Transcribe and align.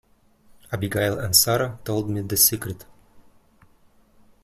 Abigail 0.71 1.19
and 1.19 1.35
Sara 1.35 1.77
told 1.83 2.09
me 2.09 2.21
the 2.21 2.35
secret. 2.35 2.85